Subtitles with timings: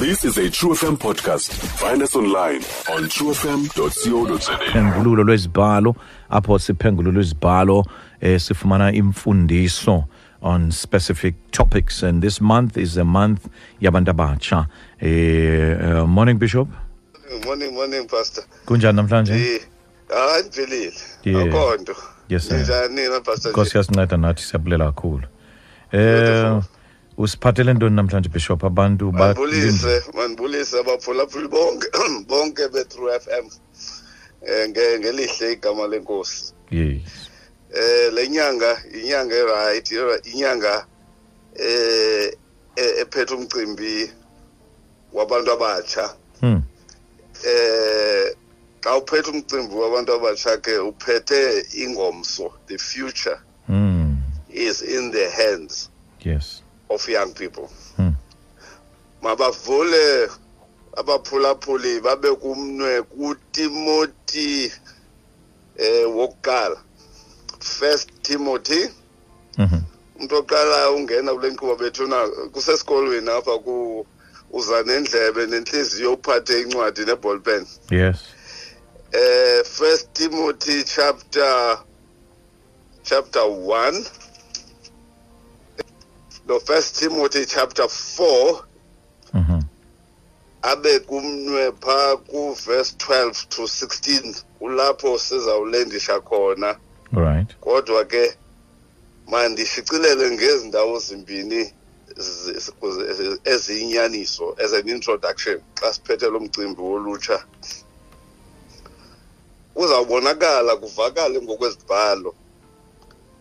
[0.00, 1.52] This is a True FM podcast.
[1.78, 2.56] Find us online
[2.90, 4.58] on truefm.co.za.
[4.72, 5.96] Pengululo lwezibhalo
[6.30, 7.84] apho siphengulula izibhalo
[8.20, 10.04] eh sifumana imfundiso
[10.42, 13.46] on specific topics and this month is a month
[13.82, 14.68] yabantu abatsha.
[15.00, 16.68] Eh, eh morning bishop.
[17.44, 18.44] Morning morning pastor.
[18.66, 19.32] Kunjani namhlanje?
[19.32, 19.60] Eh
[20.08, 21.48] hayi ndivelile.
[21.50, 21.94] Akonto.
[22.28, 22.60] Yes sir.
[22.60, 23.52] Njani na pastor?
[23.52, 25.26] Nkosi yasinceda nathi siyabulela kakhulu.
[25.92, 26.60] Eh
[27.22, 31.86] usiphathele ntoni namhlanje bishop abantu manibulise manibulise abaphulaphuli bonke
[32.30, 34.68] bonke be-true f m um
[35.00, 37.00] ngelihle igama lenkosi ye um
[37.80, 39.94] eh, le nyanga inyanga erayithi
[40.32, 40.74] inyanga
[41.66, 42.30] um
[43.00, 43.92] ephethe umcimbi
[45.16, 46.04] wabantu abatsha
[46.42, 46.60] um
[48.82, 51.40] xa uphethe umcimbi wabantu abatsha ke uphethe
[51.84, 54.16] ingomso the future mm.
[54.52, 55.90] is in their hands
[56.24, 57.70] yes of young people
[59.22, 60.28] mabavule
[60.96, 64.72] abaphulaphuli babe kumnwe kuTimothy
[65.78, 66.76] eh wokuqala
[67.62, 68.88] first Timothy
[69.58, 69.80] mhm
[70.18, 72.18] umuntu oqala ungena kule nkqubo bethu na
[72.52, 74.04] kusesikolweni apha ku
[74.50, 78.18] uza nendlebe nenhliziyo uphathe incwadi neballpen yes
[79.12, 81.78] eh first Timothy chapter
[83.04, 84.19] chapter 1
[86.50, 88.64] lo first timothy chapter 4
[89.34, 89.62] mhm
[90.62, 96.76] abe kumnwe pha ku verse 12 to 16 ulapho sizawulendisha khona
[97.12, 98.34] right kodwa ke
[99.30, 101.72] mandishicilele ngezindawo zimbini
[103.52, 107.46] eziyinyaniso as an introduction xa siphethe lo mcimbi wolutsha
[109.76, 112.34] uzawubonakala kuvakale ngokwezibhalo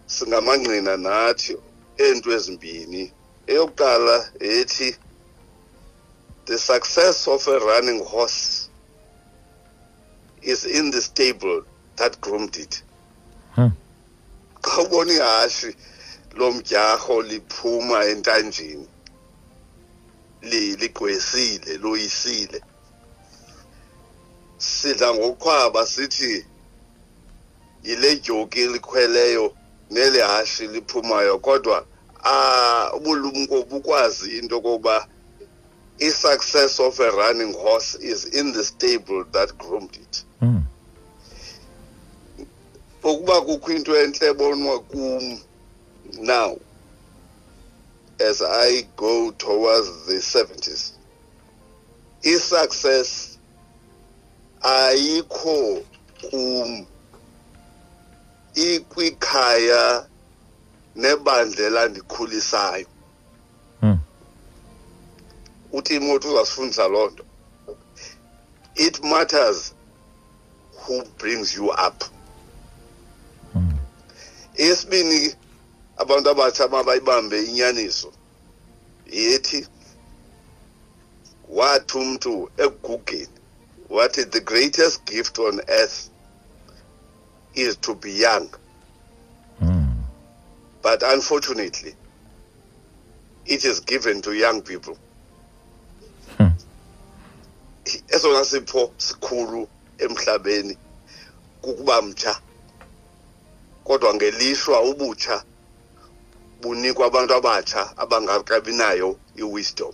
[0.05, 1.57] singamangqina nathi
[2.08, 3.03] into ezimbini
[3.52, 4.16] eyokuqala
[4.55, 4.89] ethi
[6.45, 8.69] the success of a running horse
[10.42, 11.61] is in the stable
[11.97, 12.83] that groomed it
[14.64, 15.76] xa ubona ihashi
[16.37, 18.87] lomdyarho liphuma entanjini
[20.42, 22.61] ligwesile loyisile
[24.58, 26.45] sidla ngokhwaba sithi
[27.83, 29.54] yile joki likhweleyo
[29.89, 31.86] neli hashi liphumayo kodwa
[32.23, 35.08] ah ubulumko bukwazi into kokuba
[36.00, 40.64] i-success of a running horse is in the stable that groomed it mm.
[43.04, 45.39] ukuba kukho into enhle bonwa kum
[46.22, 46.58] now
[48.30, 50.92] as i go towards the 70s
[52.23, 53.38] i-success
[54.61, 55.83] ayikho
[56.30, 56.86] kum
[58.67, 59.81] ikwikhaya
[61.02, 62.87] nebandla landikhulisayo
[63.81, 63.97] mm.
[65.77, 67.23] utimoti uzasifundisa loo nto
[68.86, 69.59] it matters
[70.81, 71.98] who brings you up
[73.55, 75.31] mm.
[76.02, 78.09] abantu abatsha mabayibambe inyaniso
[79.19, 79.59] yethi
[81.58, 82.33] wathi umntu
[82.64, 83.37] ekugugeni
[83.95, 85.99] wathi the greatest gift on earth
[87.61, 88.49] is to be young.
[89.61, 89.93] Mm.
[90.81, 91.93] But unfortunately,
[93.45, 94.97] it is given to young people.
[96.37, 96.49] Hmm.
[97.83, 99.67] Esona sipho sikhulu
[99.98, 100.77] emhlabeni
[101.61, 102.39] kukuba mtsha.
[103.86, 105.43] Kodwa ngelishwa ubutsha
[106.61, 109.93] bunikwa abantu abatsha abangaqabi nayo iwisdom.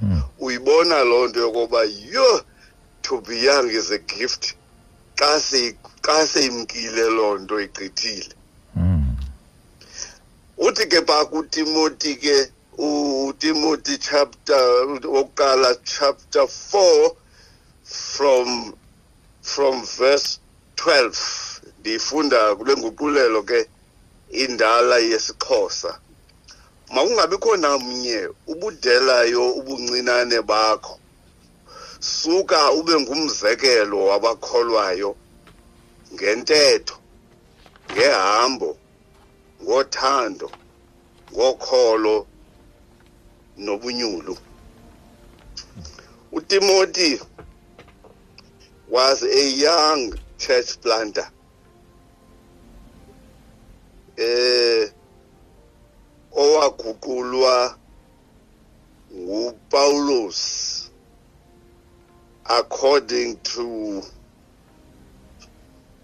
[0.00, 0.22] Hmm.
[0.40, 2.40] Uyibona loo nto yokuba yho
[3.02, 4.54] to be young is a gift.
[5.14, 5.38] Xa
[6.06, 8.34] xa seyimkile loo nto igqithile
[8.76, 9.06] hmm.
[10.66, 12.36] uthi ke phaa kutimoti ke
[13.28, 14.62] utimoti chapter
[15.14, 17.10] wokuqala chapter 4
[18.14, 18.48] from
[19.52, 20.28] from verse
[20.76, 21.10] 12
[21.80, 23.58] ndifunda kule nguqulelo ke
[24.42, 25.92] indala yesixhosa
[26.94, 30.94] mawungabikho namnye ubudelayo ubuncinane bakho
[32.16, 35.10] suka ube ngumzekelo wabakholwayo
[36.14, 36.96] ngentetho
[37.94, 38.68] ngehambo
[39.62, 40.48] ngothando
[41.32, 42.16] ngokholo
[43.64, 44.34] nobunyulu
[46.36, 47.10] uTimothy
[48.88, 50.02] was a young
[50.38, 51.26] church planter
[54.28, 54.82] eh
[56.42, 57.54] owaguqulwa
[59.14, 60.50] nguPaulus
[62.60, 63.62] according to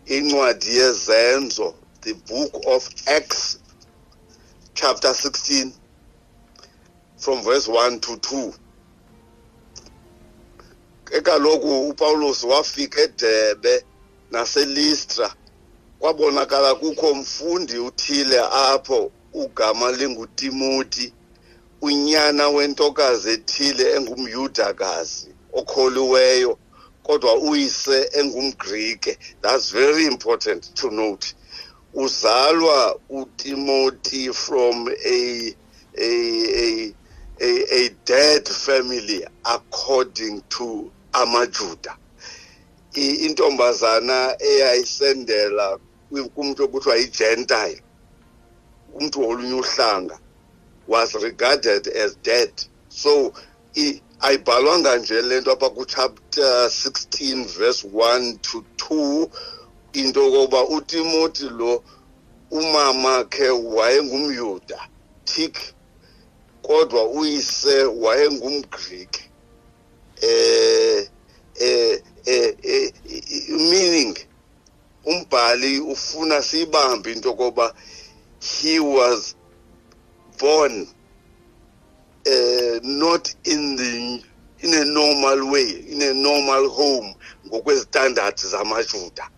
[0.07, 3.59] incwadi yezenzo the book of acts
[4.75, 5.73] chapter 16
[7.19, 8.53] from verse 1 to 2
[11.11, 13.85] ekaloku upawulos wafika edebe
[14.31, 15.35] naselistra
[15.99, 21.13] kwabonakala kukho mfundi uthile apho ugama lingutimoti
[21.81, 26.59] unyana wentokazi ethile engumyudakazi okholiweyo
[27.09, 31.35] kodwa uyise engumGrike that's very important to note
[31.95, 35.53] uzalwa uTimothy from a
[35.99, 36.95] a a
[37.41, 40.91] a, a dead family according to
[41.23, 41.97] amaJuda
[43.27, 44.19] intombazana
[44.51, 45.67] eyayisendela
[46.35, 47.83] kumuntu obuthiwa igentile
[48.95, 50.19] umuntu olunye uhlanga
[50.89, 52.53] was regarded as dead
[52.89, 53.33] so
[54.27, 59.29] ayibhalwanga nje le nto apha kuchapter 16 verse 1 to 2
[60.01, 61.73] into yokuba utimoti lo
[62.61, 64.79] umama khe wayengumyuda
[65.31, 65.55] tik
[66.67, 69.25] kodwa uyise wayengumgriki
[70.33, 71.01] eh,
[71.69, 71.95] eh
[72.35, 72.87] eh eh
[73.71, 74.15] meaning
[75.13, 77.67] umbhali ufuna sibambe into yokuba
[78.55, 79.21] he was
[80.41, 80.75] born
[82.27, 84.23] uh, not in the
[84.61, 87.15] in a normal way in a normal home
[87.47, 89.29] ngokwezistandards zamajuda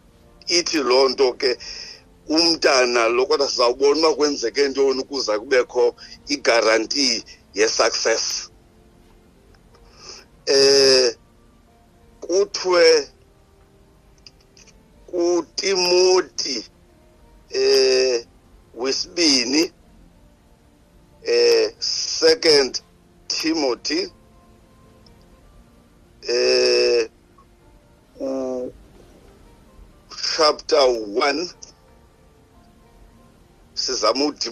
[0.47, 1.57] ithi loo nto ke
[2.29, 5.95] umntana lo kodwa sizawubona uba kwenzeke ntoni ukuza kubekho
[6.29, 8.51] igarantii yesuccess
[10.49, 11.09] um
[12.21, 13.14] kuthiwe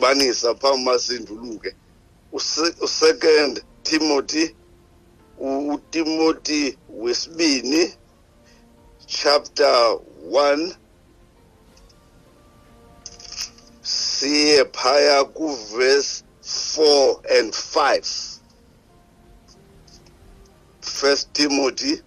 [0.02, 1.70] sidibanisa phambi masinduluke
[2.82, 4.48] usecond Timothy
[5.40, 7.94] uTimothy wesibini
[9.06, 9.96] chapter
[10.28, 10.74] 1
[13.82, 18.02] siye phaya ku verse 4 and 5
[20.80, 22.00] first Timothy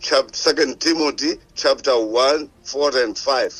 [0.00, 3.52] chapter second Timothy chapter 1 4 and 5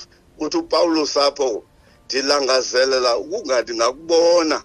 [0.45, 1.65] uthi uPaulus apho
[2.07, 4.57] ndilangazelela ukungathi ngakubona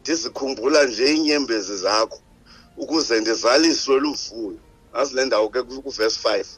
[0.00, 2.18] ndizikhumbula nje iinyembezi zakho
[2.82, 4.60] ukuze ndizaliswe luvuyo
[4.92, 6.48] nazi le ndawo ke kuvesi five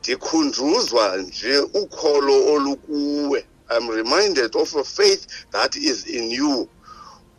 [0.00, 3.40] ndikhunjuzwa nje ukholo olukuwe
[3.74, 5.22] i'm reminded of a faith
[5.54, 6.54] that is in you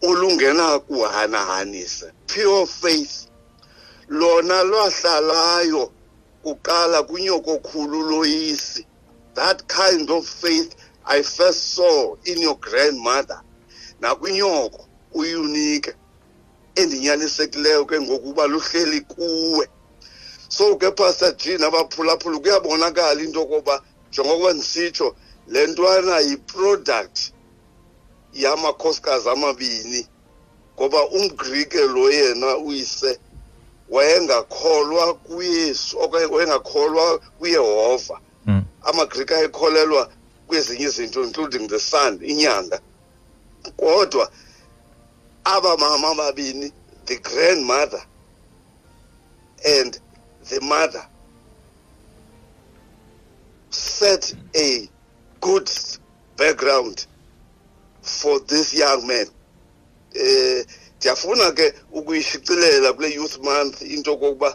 [0.08, 3.16] olungenakuhanahanisa pure faith
[4.20, 5.84] lona lwahlalayo
[6.44, 8.82] kuqala kunyokokhulu loyisi
[9.36, 10.72] that kind of faith
[11.10, 13.40] I first saw in your grandmother
[14.02, 14.80] nakwinyoko
[15.20, 15.92] uyunika
[16.82, 19.66] endinyanisekileyo ke ngokuba luhleli kuwe
[20.56, 23.76] so ke pastor g nabaphulaphula kuyabonakala into yokoba
[24.12, 25.08] njengokuba ndisitsho
[25.52, 27.18] le ntwana yiproduct
[28.44, 30.02] yamakhosikazi amabini
[30.76, 33.12] ngoba umgrike lo yena uyise
[33.94, 37.06] wayengakholwa kuyesu okanye wayengakholwa
[37.40, 38.16] kuyehova
[38.48, 38.62] mm.
[38.90, 40.04] amagrike ayekholelwa
[40.48, 42.78] kwezinye izinto including the sun inyanga
[43.80, 44.26] kodwa
[45.54, 46.68] aba mama babini
[47.08, 48.04] the grandmother
[49.76, 49.92] and
[50.50, 51.04] the mother
[53.70, 54.90] set a
[55.42, 55.70] good
[56.38, 57.06] background
[58.02, 59.28] for this young man
[60.16, 60.66] eh
[60.98, 64.50] ndiyafuna ke ukuyishicilela kule youth month into kokuba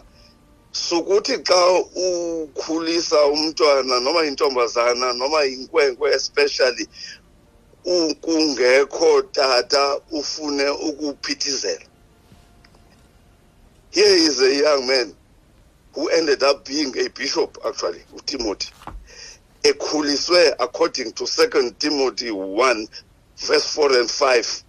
[0.73, 6.87] sukuthi xa ukhulisa umntwana noma intombazana noma inkwenkwe especially
[7.99, 11.85] ukungekho tata ufune ukuphithizela
[13.91, 15.15] here is a young man
[15.93, 18.71] who ended up being a bishop actually utimothy
[19.63, 22.87] ekhuliswe according to second timothy 1
[23.37, 24.61] verse 4 and 5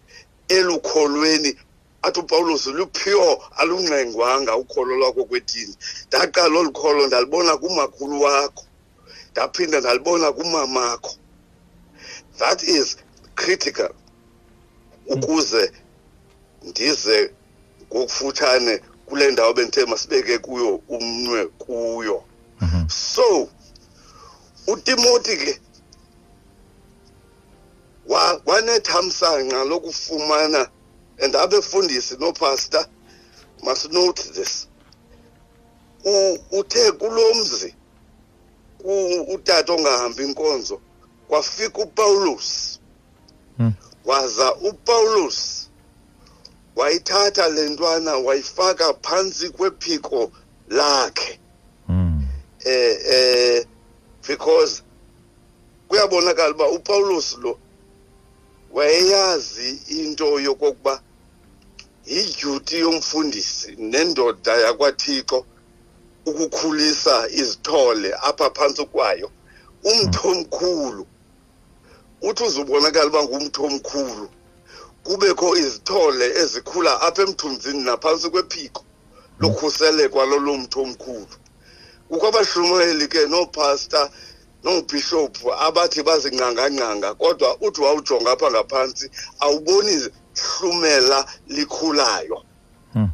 [0.49, 1.57] elukholweni
[2.05, 5.75] athi upawulos lupure alungxengwanga ukholo lwakho kwedini
[6.09, 8.65] ndaqala olu kholo ndalibona kumakhulu wakho
[9.33, 11.13] ndaphinda ndalibona kumamakho
[12.39, 12.89] that is
[13.39, 13.91] critical
[15.15, 15.73] ukuze
[16.69, 17.21] ndize
[17.89, 18.75] ngokufutshane
[19.07, 22.17] kule ndawo bendithe masibeke kuyo umnwe kuyo
[22.61, 22.89] mhm.
[23.11, 23.29] so
[24.73, 25.53] utimoti ke
[28.49, 30.61] wanethamsanqa lokufumana
[31.23, 32.85] and abefundisi nopastor
[33.63, 34.67] must note this
[36.53, 37.75] uthe kulomzi
[39.35, 40.81] utata ongahamba inkonzo
[41.29, 42.79] kwafika uPaulus
[43.57, 43.73] hmm.
[44.05, 45.69] waza uPaulus
[46.77, 50.33] wayithatha lentwana wayifaka phansi kwephiko
[50.69, 51.41] lakhe
[51.87, 52.29] hmm.
[52.65, 53.67] eh eh
[54.29, 54.83] because
[55.89, 57.59] kuyabonakala uba uPaulus lo
[58.75, 61.03] wayeyazi into yokokuba
[62.07, 65.39] yidyuti yomfundisi nendoda yakwathixo
[66.31, 69.29] ukukhulisa izithole apha phantsi kwayo
[69.91, 71.05] umthi omkhulu
[72.29, 74.27] uthi uzubonakala uba ngumthi omkhulu
[75.07, 78.81] kubekho izithole ezikhula apha emthunzini naphantsi kwephiko
[79.41, 81.35] lokhuselekwa lolo mthi omkhulu
[82.09, 84.01] kukho abashumayeli ke noopasta
[84.65, 89.07] nobishophu abathi bazingqangangqanga kodwa uthi wawujonga apha ngaphansi
[89.45, 89.95] awuboni
[90.47, 91.19] hlumela
[91.57, 92.39] likhulayo
[92.95, 93.09] hmm.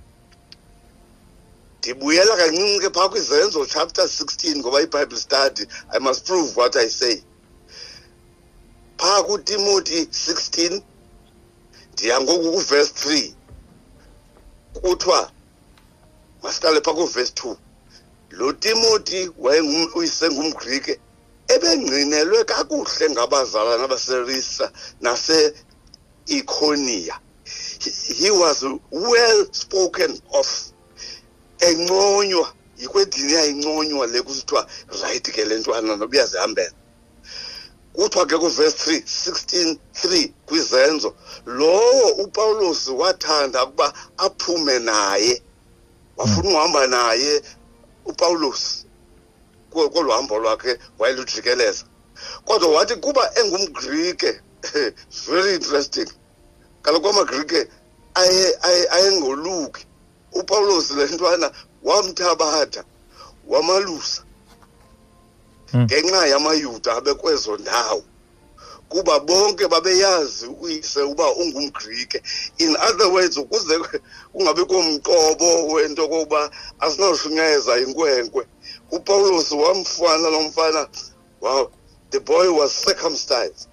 [1.79, 6.87] ndibuyela kancinci ke phaa kwizenzo chapter 16 ngoba ibhayibhile study i must prove what i
[6.89, 7.15] say
[9.01, 10.83] phaa kutimoti 16
[11.93, 13.35] ndiya ngoku kuvesi
[14.79, 15.21] 3 kuthiwa
[16.43, 17.57] masiqale phaa kuvesi 2
[18.39, 20.95] lo timoti wayesengumgrike
[21.55, 24.67] ebengqinelwe kakuhle ngabazalana baserisa
[25.05, 27.15] nase-iconia
[28.23, 28.59] he was
[29.09, 30.49] well spoken of
[31.69, 32.47] enconywa
[32.81, 34.63] yikwedini yayinconywa le kusithiwa
[35.03, 36.73] rayithi ke le ntwana noba iyazihambela
[37.95, 41.11] kuthiwa ke kuvesi 3 16 3 kwizenzo
[41.59, 43.87] lowo upawulos wathanda ukuba
[44.27, 45.35] aphume naye
[46.19, 46.55] wafuna hmm.
[46.59, 47.35] uhamba naye
[48.11, 48.63] upawulos
[49.71, 51.85] kolu hambo lwakhe wayelujikeleza
[52.45, 54.41] kodwa wathi kuba engumgrike
[55.27, 56.09] very interesting
[56.83, 57.61] kaloku amagrike
[58.93, 59.83] ayengoluki
[60.39, 61.49] upawulos le ntwana
[61.87, 62.83] wamthabatha
[63.53, 64.21] wamalusa
[65.73, 65.83] hmm.
[65.87, 68.03] ngenxa yamayuda abekwezo ndawo
[68.91, 72.19] kuba bonke babeyazi uyise uba ungumgrike
[72.65, 73.75] in other words ukuze
[74.33, 76.41] kungabikho mqobo wento kokuba
[76.85, 78.43] asinawushunyayeza inkwenkwe
[78.97, 80.81] upawulos wamfana lo mfana
[81.45, 81.63] wow
[82.13, 83.71] the boy was circumcised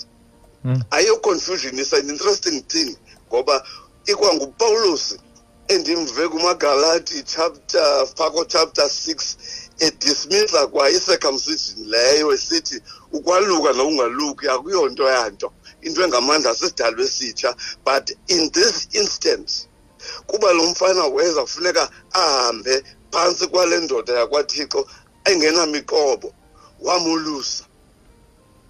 [0.63, 0.79] mm.
[0.97, 2.89] ayo confusion is an interesting thing
[3.27, 3.55] ngoba
[4.11, 5.03] ikwangupawulos
[5.67, 9.19] endimve kumagalati chapter phako chapter six
[9.79, 12.77] edismissa kwa i-circumcision leyo esithi
[13.15, 15.47] ukwaluka nokungaluki akuyonto yanto
[15.85, 17.49] into engamandla sisidalwe sitsha
[17.85, 19.67] but in this instance
[20.27, 24.87] kuba lo mfana weza kufuneka ahambe phantsi kwale ndoda yakwathixo
[25.29, 26.33] engenamiqobo
[26.79, 27.63] wamolusa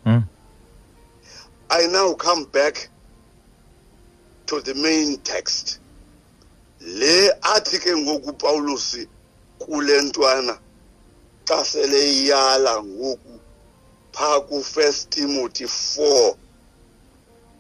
[0.05, 0.23] mm.
[1.69, 2.89] i now come back
[4.45, 5.79] to the main text
[6.79, 9.07] le athi ke ngoku upawulosi
[9.59, 10.57] kule ntwana
[11.47, 13.33] xa seleyiyala ngoku
[14.15, 14.75] phaa ku-1
[15.13, 16.33] timothy 4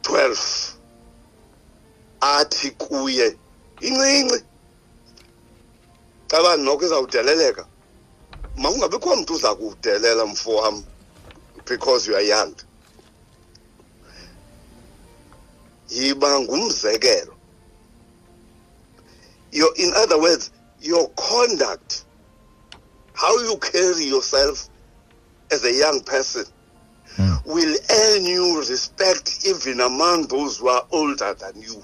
[0.01, 0.71] 12
[2.21, 3.27] athi kuye
[3.87, 4.37] incinci
[6.29, 7.63] caba noko izawudeleleka
[8.61, 10.77] mawungabikho mntu uza kuwudelela mfo wam
[11.69, 12.53] because you are young
[15.95, 17.33] yiba ngumzekelo
[19.51, 22.06] your in other words your conduct
[23.17, 24.69] how you carry yourself
[25.51, 26.43] as a young person
[27.15, 27.45] mm.
[27.45, 27.77] will
[28.13, 31.83] earn you respect even among those who are older than you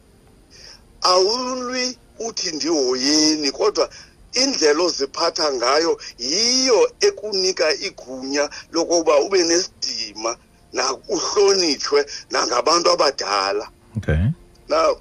[1.02, 3.90] awulwi uthi ndihoyeni kodwa
[4.44, 5.92] indlela oziphatha ngayo
[6.32, 10.32] yiyo ekunika igunya lokuba ube nesidima
[11.16, 12.00] uhlonitshwe
[12.34, 13.66] nangabantu abadala
[13.98, 14.24] okay
[14.74, 14.92] now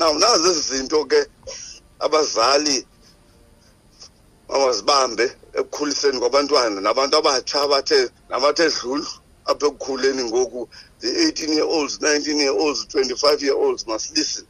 [0.00, 1.20] now nazi izinto ke
[2.04, 2.76] abazali
[4.48, 5.24] bawazibambe
[5.58, 7.98] ekukhuliseni kwabantwana nabantu abatsha abathe
[8.30, 9.10] nabathe dludlu
[9.50, 10.60] apha ekukhuleni ngoku
[11.00, 14.46] the-eighteen year olds nineteen year olds twenty-five year olds must listen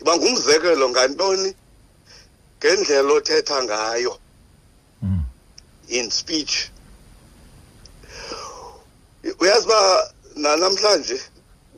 [0.00, 1.50] iba ngumzekelo ngantoni
[2.60, 4.18] ngendlela othetha ngayo
[5.02, 5.20] mm.
[5.88, 6.68] in speech
[9.40, 9.80] uyazi ba
[10.36, 11.20] namhlanje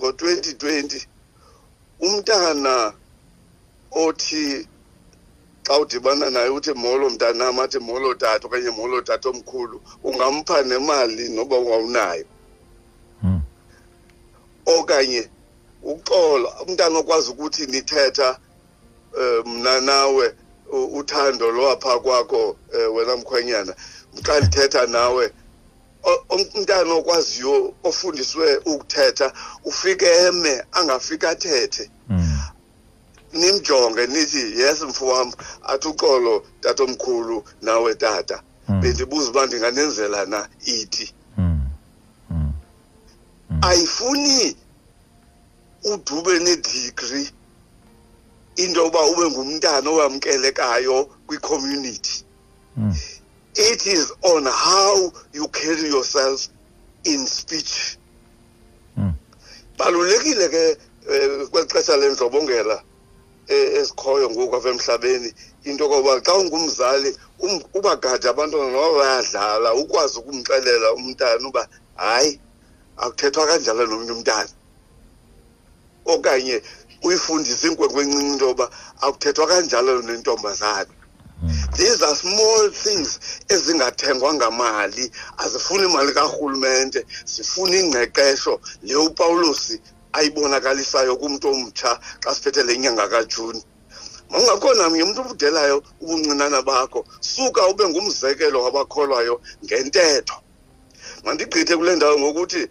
[0.00, 1.06] ngo2020
[2.00, 2.92] umntana
[3.90, 4.66] othi
[5.62, 11.28] xa udibana naye uthi molo mntanam athi molo tata okanye molo tata omkhulu ungampha nemali
[11.28, 12.25] noba wawunayo
[13.23, 13.40] mm.
[14.66, 15.23] okanye
[15.82, 18.38] uxola umntana okwazi ukuthi nithetha
[19.20, 20.26] um mna nawe
[20.71, 23.75] uthando lwapha kwakho eh, wena mkhwenyana
[24.25, 25.33] xa ndithetha nawe
[26.31, 29.33] umntana okwaziyo ofundiswe ukuthetha
[29.65, 32.41] ufike eme angafiki athethe hmm.
[33.33, 35.33] nimjonge nithi yes mfowam
[35.63, 38.81] athi uxolo tatomkhulu nawe tata hmm.
[38.81, 41.61] bendibuza uba ndinganenzela na iti hmm.
[43.63, 44.57] ayifuni
[45.93, 47.31] udube nedegree
[48.59, 50.97] into yoba ube ngumntana owamkelekayo
[51.27, 52.15] kwi-community
[52.77, 52.93] mm.
[53.55, 54.99] it is on how
[55.33, 56.49] you carry yourself
[57.05, 57.97] in speech
[58.99, 59.12] mm.
[59.79, 60.65] balulekile ke
[61.09, 62.83] um eh, kweli xesha lendlobongela
[63.49, 65.35] ezikhoyo eh, ngoku apha emhlabeni
[65.65, 72.41] into yokoba xa ungumzali um-, ubagade abantwana noba bayadlala ukwazi ukumxelela umntana uba hayi
[72.97, 74.50] akuthethwa kanjalo nomnye umntana
[76.05, 76.62] okanye
[77.07, 78.67] uyifundise inkwenkwe encinci into yoba
[79.02, 80.87] akuthethwa kanjalo nentombazana
[81.76, 89.81] these are small things ezingathengwa ngamali azifuni mali karhulumente zifuna ingqeqesho le upawulosi
[90.12, 93.62] ayibonakalisayo kumntu omtsha xa siphethe le nyanga kajuni
[94.31, 100.35] mawungakho namnye umntu obudelayo ubuncinana bakho suka ube ngumzekelo wabakholwayo ngentetho
[101.25, 102.69] mandigqithe kule ndawo ngokuthi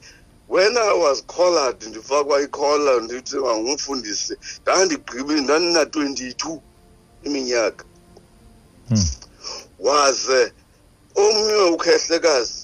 [0.48, 6.58] when i was collared ndifakwa ikhola ndithiwa ngumfundisi ndandigqibile ndandina-twenty-two
[7.28, 7.84] iminyaka
[8.88, 9.04] hmm.
[9.86, 10.42] waze
[11.24, 12.58] omnye ukhehlekazi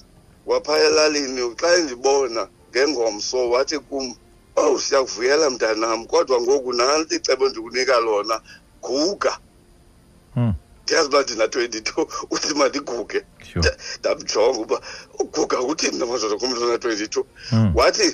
[0.48, 4.06] wapha elalini xa endibona ngengomso wathi kum
[4.62, 8.36] owu siyakuvuyela mntanam kodwa ngoku nanto icebo ndikunika lona
[8.84, 9.32] guga
[10.34, 10.52] hmm.
[10.84, 12.02] ndiyazi uba ndina-twenty-two
[12.34, 13.20] uthi mandiguge
[13.98, 14.76] ndamjonga uba
[15.20, 17.68] uguga kuthini namadoda kumntu ona-twenty-two hmm.
[17.78, 18.06] wathi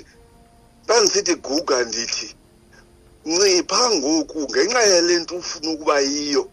[0.87, 2.27] xa ndisithi guga ndithi
[3.29, 6.43] ncipha ngoku ngenxa yale nto ufuna ukuba yiyo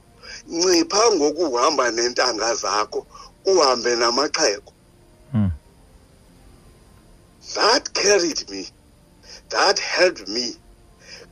[0.55, 3.01] ncipha ngoku uhamba neentanga zakho
[3.51, 4.71] uhambe namaxheko
[5.33, 5.51] hmm.
[7.57, 8.63] that carried me
[9.53, 10.45] that helped me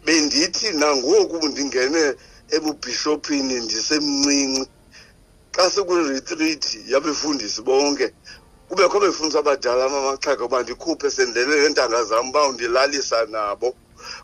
[0.05, 2.03] bendithi nangoku ndingene
[2.57, 4.71] ebubhishophini ndisemncinci
[5.57, 8.07] xa sekwiretreat yabefundisi bonke
[8.69, 13.69] kubekho befundisi abadala amamaxhego bandikhuphe sendele neentanga zam uba undilalisa nabo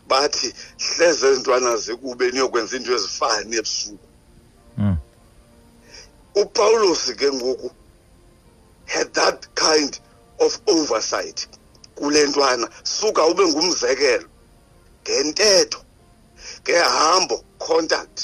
[0.09, 0.49] bathi
[0.85, 4.07] hleze ntwana zikube niyokwenza iinto ezifani ebusuku
[4.77, 4.95] hmm.
[6.41, 7.67] upawulos ke ngoku
[8.93, 9.93] had that kind
[10.45, 11.39] of oversight
[11.97, 12.65] kule ntwana
[12.97, 14.27] suka ube ngumzekelo
[15.03, 15.79] ngentetho
[16.61, 18.17] ngehambo contact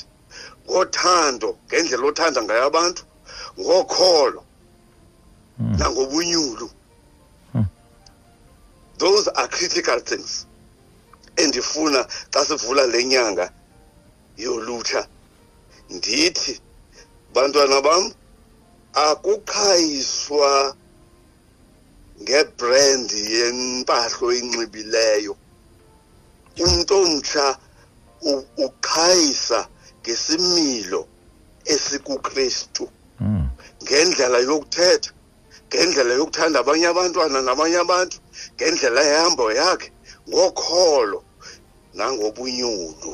[0.76, 3.04] othando ngendlela othanda ngayo abantu
[3.60, 4.42] ngokholo
[5.60, 5.74] hmm.
[5.80, 6.68] nangobunyulu
[7.54, 7.66] hmm.
[9.02, 10.46] those are critical things
[11.36, 13.46] endifuna xa sivula le nyanga
[14.44, 15.02] yolutsha
[15.96, 16.54] ndithi
[17.34, 18.04] bantwana bam
[19.06, 20.52] akuqhayiswa
[22.24, 25.34] ngebrand yempahlo enxibileyo
[26.64, 27.48] umntu omtsha
[28.66, 29.60] uqhayisa
[30.10, 31.00] ngesimilo
[31.74, 32.84] esikuKristu
[33.20, 33.44] mm.
[33.84, 35.12] ngendlela yokuthetha
[35.70, 38.16] ngendlela yokuthanda abanye abantwana nabanye abantu
[38.56, 39.90] ngendlela ehambo yakhe
[40.30, 41.20] ngokholo
[41.98, 43.12] nangobunyulu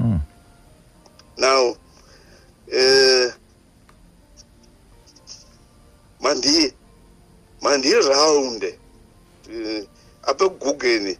[0.00, 0.18] mm.
[1.44, 1.62] now
[2.80, 3.26] eh
[6.22, 6.56] mandi
[7.64, 9.86] mandi round eh,
[10.28, 11.14] apha kugugeni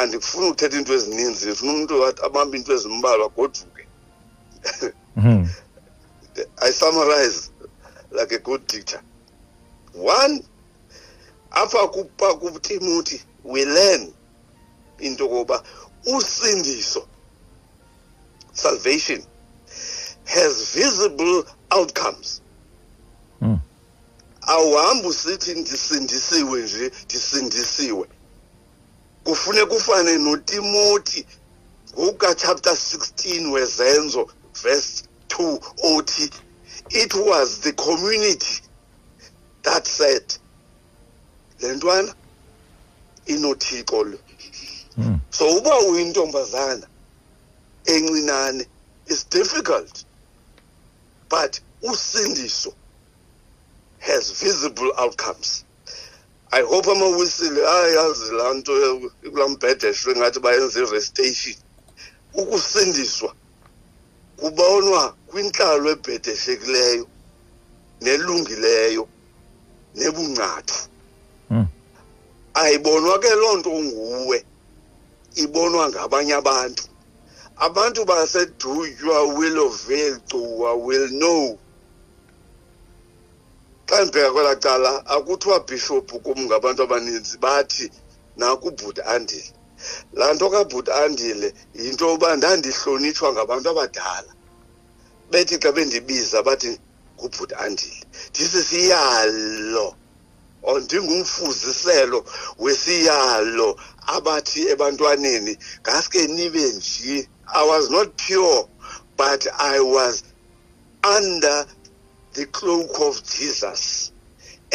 [0.00, 1.94] andifuni ukuthetha into ezininzi ndifuna umuntu
[2.26, 3.72] abambe into ezimbalwa goduka
[5.16, 5.44] mm-hmm.
[6.62, 7.50] I summarize
[8.10, 9.00] like a good teacher.
[9.92, 10.40] One,
[11.50, 14.12] apha kupha kuTimothy we learn
[15.00, 15.62] into koba
[16.06, 17.06] usindiso
[18.52, 19.22] salvation
[20.26, 22.40] has visible outcomes.
[23.42, 23.58] Mm.
[24.46, 28.08] Awuhambi usithi ndisindisiwe nje ndisindisiwe.
[29.24, 31.24] Kufuneka ufane noTimothy
[31.98, 34.28] ngokuka chapter 16 wezenzo
[34.62, 36.24] verse 2 OT,
[36.90, 38.62] it was the community
[39.62, 40.22] that said,
[41.60, 42.14] le ntwana
[43.26, 44.18] inothixo lo
[44.96, 45.14] hmm.
[45.30, 46.84] so uba uyintombazana
[47.86, 48.66] encinane
[49.06, 50.04] is difficult
[51.30, 52.74] but usindiso
[53.98, 55.64] has visible outcomes
[56.52, 58.72] i hope amawisile ayazi laa nto
[59.30, 60.80] kulaa mbhedeshwe ngathi bayenza
[61.14, 61.38] this
[62.40, 63.30] ukusindiswa
[64.40, 67.04] kubonwa kwintlalo ebhedehlekileyo
[68.04, 69.04] nelungileyo
[69.98, 70.78] nebungcathu
[71.50, 71.66] hmm.
[72.62, 74.38] ayibonwa ke loo nto nguwe
[75.42, 76.84] ibonwa ngabanye abantu
[77.66, 81.44] abantu basedutywa will ovail cuwa will know
[83.88, 87.86] xa ndibheka kwelaa cala akuthiwa bhishophu kum ngabantu abaninzi bathi
[88.38, 89.50] nakubhuti andile
[90.18, 91.48] laa nto kabhuti andile
[91.82, 94.32] yinto yoba ndandihlonitshwa ngabantu abadala
[95.30, 96.68] bethi xa bendibiza bathi
[97.16, 99.86] ngubhuti andile ndisisiyalo
[100.68, 102.18] or ndingumfuziselo
[102.62, 103.68] wesiyalo
[104.16, 105.52] abathi ebantwaneni
[105.84, 107.16] ngaske nibe nje
[107.60, 108.58] i was not pure
[109.22, 109.42] but
[109.74, 110.14] i was
[111.16, 111.58] under
[112.36, 113.82] the cloak of jesus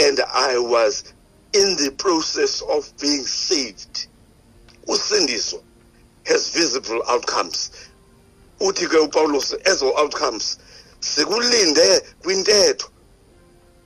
[0.05, 0.17] and
[0.51, 0.93] i was
[1.61, 3.95] in the process of being saved
[5.09, 5.59] ukusindiswa
[6.25, 7.71] has visible outcomes
[8.59, 10.57] uthi ke uPaulus ezo outcomes
[10.99, 11.87] sikulinde
[12.23, 12.87] kwintetho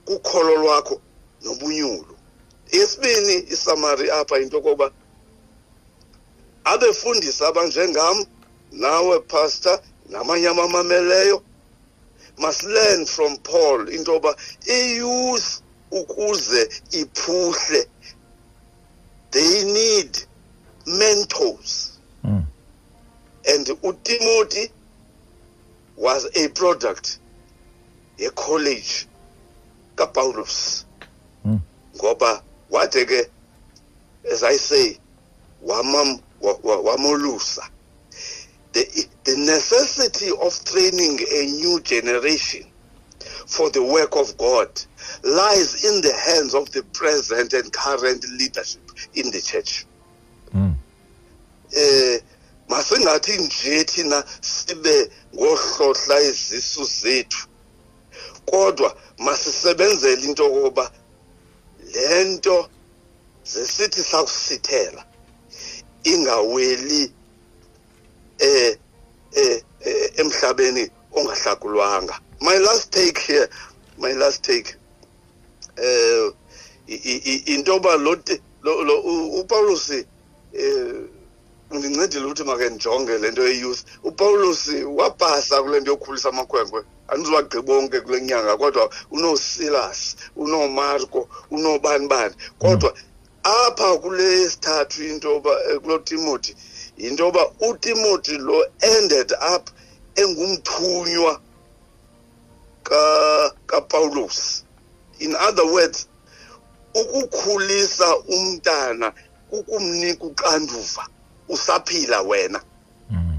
[0.06, 0.96] kukholo lwakho
[1.44, 2.14] nobunyulo
[2.72, 4.90] yesibini isamari apha into kokuba
[6.64, 8.16] abefundisi abanjengam
[8.72, 9.78] nawe pastor
[10.10, 11.42] namanye amamameleyo
[12.38, 14.32] must learn from paul into yoba
[14.76, 15.48] iyouth
[15.90, 16.68] ukuze
[17.00, 17.80] iphuhle
[19.30, 20.24] they need
[20.86, 21.98] mentors.
[22.24, 22.44] Mm.
[23.48, 24.70] And Utimoti
[25.96, 27.18] was a product,
[28.24, 29.06] a college,
[29.96, 30.84] kaPaulus.
[31.44, 31.56] Goba, hmm.
[31.98, 33.22] Ngoba
[34.30, 34.98] as I say
[35.64, 37.60] wamam wamolusa.
[38.72, 42.64] The, the necessity of training a new generation
[43.46, 44.68] for the work of God
[45.22, 48.82] lies in the hands of the present and current leadership
[49.14, 49.86] in the church.
[51.74, 52.20] eh
[52.68, 57.40] masingathi nje thina sibe ngohlohla izisu zethu
[58.48, 58.88] kodwa
[59.26, 60.84] masisebenzele into okoba
[61.94, 62.56] le nto
[63.52, 65.02] zesithi sakusithela
[66.04, 67.12] ingaweli
[68.48, 68.72] eh,
[69.42, 70.84] eh eh emhlabeni
[71.16, 73.48] ongahlakulwanga my last take here
[73.98, 74.74] my last take
[75.76, 76.32] eh
[77.54, 78.12] intoba lo
[79.40, 81.04] uPaulus eh
[81.78, 84.62] ndincedile ukuthi make ndijonge le nto ye-youth upawulos
[84.98, 88.84] wapasa kule nto yokhulisa amakhwenkwe andizwagqiba bonke kule nyanga kodwa
[89.14, 90.00] unoosilas
[90.42, 91.20] unoomarco
[91.54, 92.90] unoobani bani kodwa
[93.56, 96.52] apha kule sithathu into yoba eh, kulo timothy
[97.00, 98.58] yinto yoba utimothy lo
[98.94, 99.64] ended up
[100.22, 101.32] engumthunywa
[103.70, 104.38] kapawulos
[105.24, 105.98] in other words
[107.00, 109.06] ukukhulisa umntana
[109.50, 111.02] kukumnika uqanduva
[111.48, 112.60] usaphila wena
[113.12, 113.38] mm.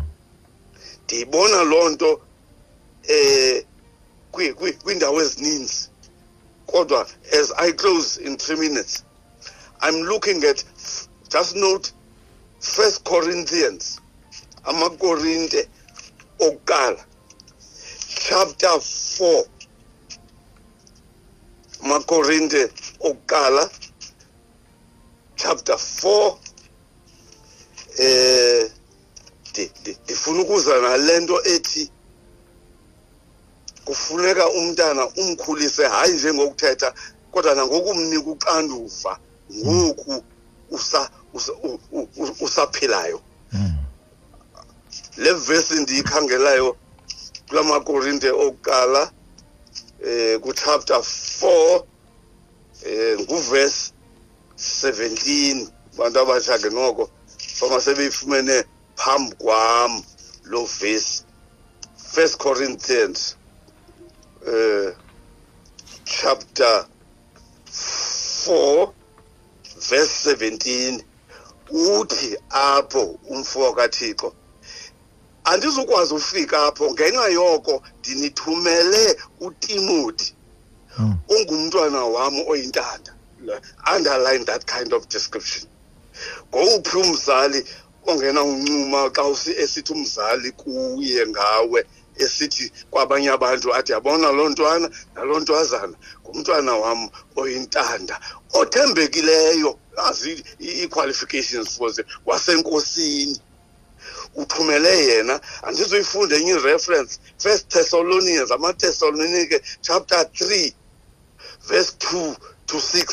[1.06, 2.10] ndiyibona loo nto
[3.16, 3.56] eh
[4.84, 5.80] kwiindawo ezininzi
[6.70, 7.02] kodwa
[7.40, 9.04] as i close in three minutes
[9.90, 10.60] i'm looking at
[11.34, 11.86] just note
[12.74, 13.84] first corinthians
[14.70, 15.62] amakorinte
[16.46, 17.02] okuqala
[18.28, 18.74] chapter
[19.16, 19.42] four
[21.84, 22.62] amakorinte
[23.08, 23.64] okuqala
[25.36, 26.38] chapter four
[27.98, 28.70] eh
[30.08, 31.90] difuna ukuza nalento ethi
[33.86, 36.94] kufuneka umntana umkhulise hayi nje ngokuthetha
[37.32, 39.14] kodwa nangokumnika uqanduva
[39.58, 40.24] ngoku
[40.70, 41.10] usa
[42.44, 43.74] usaphilayo hmm.
[45.18, 46.76] le verse ndiyikhangelayo
[47.48, 49.12] kula makorinte okuqala
[50.06, 51.84] eh ku chapter 4
[52.92, 53.92] eh nguverse
[54.58, 57.10] 17 bantu abasha ke noko
[57.62, 58.56] noma sebeyifumene
[58.96, 60.04] phambi kwami
[60.44, 61.24] lo verse
[62.12, 63.36] first corinthians
[64.48, 64.92] uh,
[66.06, 66.86] chapter
[67.72, 68.92] 4
[69.90, 71.04] verse 17
[71.72, 74.28] uthi apho umfo kaThixo
[75.50, 79.04] andizukwazi ufika apho ngenxa yoko ndinithumele
[79.46, 80.26] uTimothy
[81.36, 82.14] ungumntwana hmm.
[82.16, 83.12] wami oyintanda
[83.96, 85.68] underline that kind of description
[86.52, 87.60] ngowuphi umzali
[88.10, 91.80] ongena uncuma xa esithi umzali kuye ngawe
[92.24, 97.00] esithi kwabanye abantu athi yabona loo ntwana naloo ntwazana ngumntwana wam
[97.42, 98.16] oyintanda
[98.60, 99.72] othembekileyo
[100.08, 100.32] azi
[100.70, 101.90] ii-qualifications for
[102.30, 103.38] wasenkosini
[104.42, 105.36] uthumele yena
[105.68, 110.68] andizoyifunda enye ireference first thessalonians amathessalonike chapter three
[111.68, 112.26] verse two
[112.70, 113.08] to six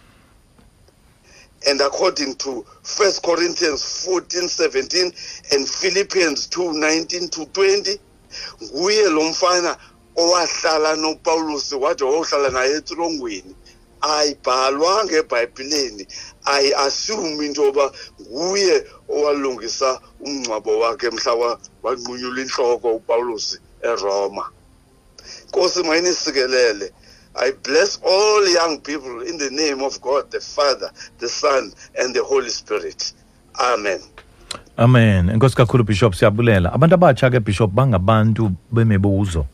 [1.70, 2.66] and according to
[3.00, 8.00] 1 Corinthians 14 17 and Philippians 2 19 to 20
[8.63, 9.78] nguye lo mfana
[10.17, 13.53] owahlala nopawulos waje wayohlala naye etrongweni
[14.01, 16.03] ayibhalwa ngebhayibhileni
[16.53, 17.86] ayiasumi into yoba
[18.32, 18.77] nguye
[19.15, 19.89] owalungisa
[20.25, 21.34] umngcwabo wakhe mhla
[21.86, 23.45] wanqunyulwa intloko upawulos
[23.89, 24.45] eroma
[25.47, 26.88] nkosi mayinisikelele
[27.39, 32.10] I bless all young people in the name of God, the Father, the Son, and
[32.15, 33.13] the Holy Spirit.
[33.60, 33.99] Amen.
[34.80, 35.30] Amen.
[35.30, 36.73] Enkosi kakhulu Bishop siyabulela.
[36.73, 39.45] Abantu abatsha ke Bishop bangabantu bemibuzo.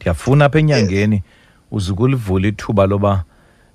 [0.00, 1.22] ndiyafuna apha enyangeni
[1.70, 3.24] uzukulivula ithuba loba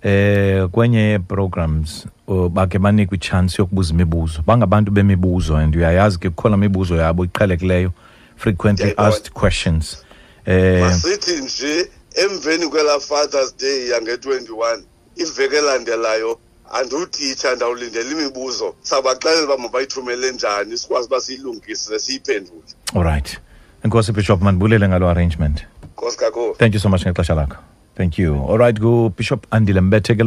[0.04, 2.06] eh kwenye programs
[2.50, 7.94] bakhe banikwe ichance yokubuza imibuzo bangabantu bemibuzo and uyayazi ke kukhona imibuzo yabo iqhelekileyo
[8.36, 10.04] frequently asked questions
[10.46, 14.82] eh masithi nje emveni kwela fathers day yange-21
[15.16, 16.40] iveki elandelayo
[16.74, 22.64] andiwutitsha ndawulindela imibuzo sabaxelela uba mabayithumele njani sikwazi uba siyilungise siyiphendule
[22.96, 23.40] all right
[23.86, 25.64] inkosi bishop mandibulele ngalo arrangement
[26.02, 27.60] Thank you so much ngexesha Shalak.
[27.96, 28.34] Thank you.
[28.42, 30.24] All right, go Bishop Andy Lembethe ke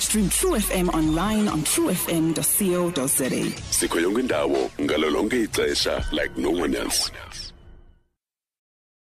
[0.00, 3.28] Stream True FM online on truefm.co.za.
[3.74, 7.47] Sikho yonke indawo ngalo lonke ixesha like no one else.